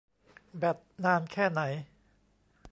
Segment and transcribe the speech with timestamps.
[0.57, 1.61] แบตนานแค่ไหน?